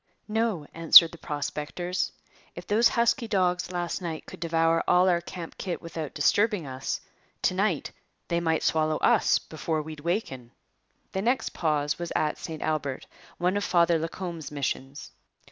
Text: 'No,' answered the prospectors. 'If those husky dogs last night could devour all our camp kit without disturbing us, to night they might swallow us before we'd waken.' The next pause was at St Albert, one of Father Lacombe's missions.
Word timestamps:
'No,' 0.27 0.65
answered 0.73 1.11
the 1.11 1.19
prospectors. 1.19 2.11
'If 2.55 2.65
those 2.65 2.87
husky 2.87 3.27
dogs 3.27 3.71
last 3.71 4.01
night 4.01 4.25
could 4.25 4.39
devour 4.39 4.83
all 4.87 5.07
our 5.07 5.21
camp 5.21 5.59
kit 5.59 5.79
without 5.79 6.15
disturbing 6.15 6.65
us, 6.65 7.01
to 7.43 7.53
night 7.53 7.91
they 8.27 8.39
might 8.39 8.63
swallow 8.63 8.97
us 8.97 9.37
before 9.37 9.83
we'd 9.83 9.99
waken.' 9.99 10.49
The 11.11 11.21
next 11.21 11.49
pause 11.49 11.99
was 11.99 12.11
at 12.15 12.39
St 12.39 12.63
Albert, 12.63 13.05
one 13.37 13.55
of 13.55 13.63
Father 13.63 13.99
Lacombe's 13.99 14.49
missions. 14.51 15.11